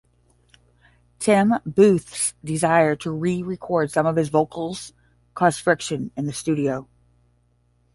Tim 1.19 1.53
Booth's 1.63 2.33
desire 2.43 2.95
to 2.95 3.11
re-record 3.11 3.91
some 3.91 4.07
of 4.07 4.15
his 4.15 4.29
vocals 4.29 4.93
caused 5.35 5.59
friction 5.61 6.09
in 6.17 6.25
the 6.25 6.33
studio. 6.33 6.87